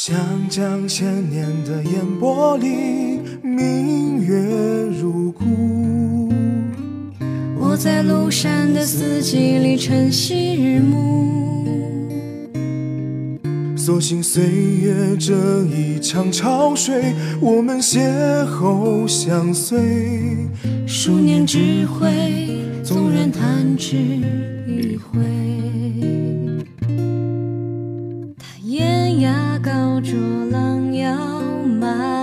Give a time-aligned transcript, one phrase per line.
[0.00, 0.16] 想
[0.48, 4.36] 将千年的烟波里，明月
[4.96, 5.44] 如故。
[7.58, 12.06] 我在庐山的四季里晨曦日暮，
[13.76, 17.98] 所幸岁月这一场潮水，我们邂
[18.46, 19.80] 逅相随。
[20.86, 25.37] 数年之会，纵然弹指一挥。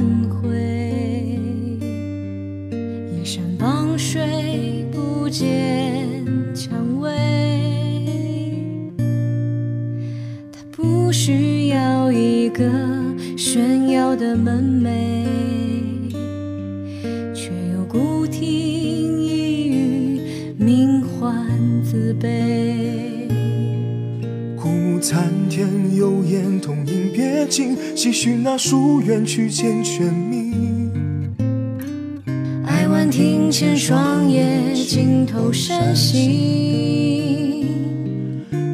[0.00, 0.48] 满回，
[3.12, 6.18] 依山傍水，不见
[6.54, 7.10] 蔷薇。
[10.50, 12.64] 他不需要一个
[13.36, 14.90] 炫耀的门楣。
[17.34, 20.20] 却又孤听一语，
[20.56, 21.46] 名唤
[21.84, 22.69] 自卑。
[25.00, 30.52] 枯木残天，有言同饮别尽，唏嘘那疏远去见全觅。
[32.66, 36.20] 爱晚庭前霜叶，尽头山行。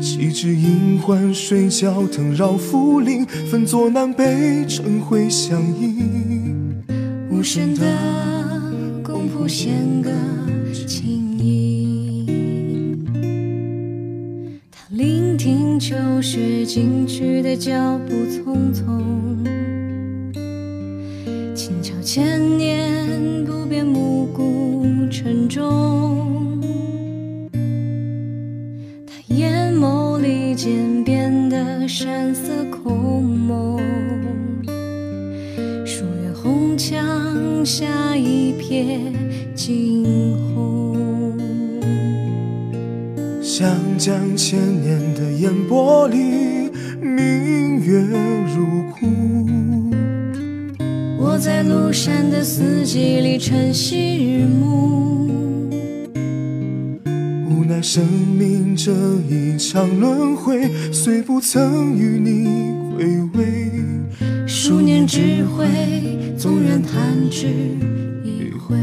[0.00, 6.84] 岂知银欢水交腾绕浮林，分作南北，晨晖相映。
[7.30, 7.82] 无声的
[9.02, 10.10] 共谱弦歌
[10.86, 11.21] 轻
[15.78, 19.44] 秋雪进去的脚步匆匆，
[21.54, 26.60] 轻敲千年不变暮鼓晨钟。
[29.06, 33.78] 他眼眸里渐变的山色空蒙。
[35.84, 38.98] 树叶红墙下一瞥
[39.54, 40.04] 惊
[40.51, 40.51] 鸿，
[43.42, 46.16] 想将千年的烟波里，
[47.00, 47.98] 明月
[48.54, 49.90] 如故。
[51.18, 55.28] 我在庐山的四季里晨曦日暮，
[57.50, 58.92] 无奈生命这
[59.28, 63.04] 一场轮回，虽不曾与你回
[63.34, 63.72] 味。
[64.46, 65.66] 数年之会，
[66.38, 67.48] 纵然弹指
[68.24, 68.76] 一挥。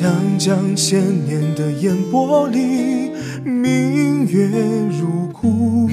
[0.00, 3.10] 想将千年的烟波里，
[3.44, 4.48] 明月
[4.92, 5.90] 如故。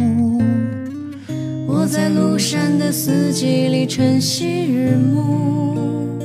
[1.66, 6.20] 我在庐山的四季里晨曦日暮，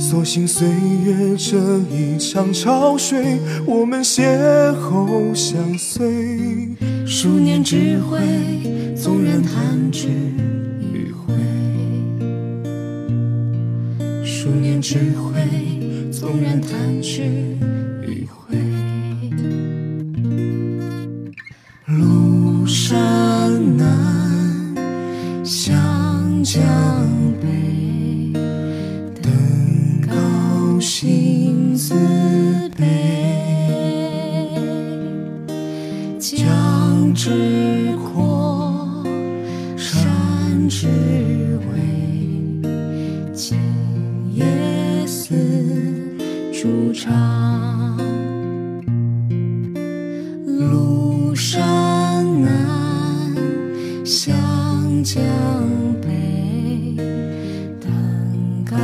[0.00, 0.66] 所幸岁
[1.04, 1.58] 月这
[1.94, 4.22] 一场潮水，我们邂
[4.72, 6.74] 逅相随。
[7.04, 8.18] 数年之会，
[8.96, 10.08] 纵然弹指
[10.80, 11.34] 一挥。
[14.24, 15.75] 数年只会，
[16.18, 17.20] 纵然弹指
[18.06, 18.56] 一挥。
[21.86, 24.74] 庐山南，
[25.44, 26.62] 湘江
[27.42, 28.32] 北，
[29.20, 31.92] 登高心自
[32.78, 32.80] 卑。
[36.18, 39.04] 江之阔，
[39.76, 40.88] 山之
[46.96, 47.98] 长
[50.46, 53.36] 庐山南，
[54.02, 54.34] 湘
[55.04, 55.22] 江
[56.00, 56.96] 北，
[57.78, 58.74] 登高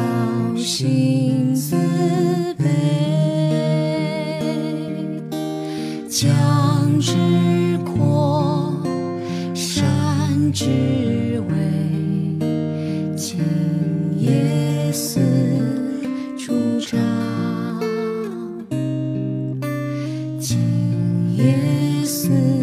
[0.58, 1.74] 心自
[2.58, 2.66] 悲。
[6.06, 7.14] 江之
[7.78, 8.76] 阔，
[9.54, 10.66] 山之
[11.48, 11.56] 巍。
[13.16, 13.38] 今
[14.18, 15.31] 夜思。
[21.42, 22.61] 夜色